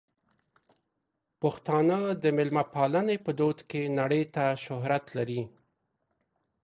پښتانه 1.41 1.97
د 2.23 2.23
مېلمه 2.37 2.63
پالنې 2.73 3.17
په 3.25 3.31
دود 3.39 3.59
کې 3.69 3.81
نړۍ 3.99 4.23
ته 4.35 4.45
شهرت 4.63 5.05
لري. 5.17 5.41